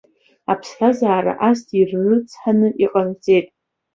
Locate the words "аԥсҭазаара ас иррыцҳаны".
0.51-2.69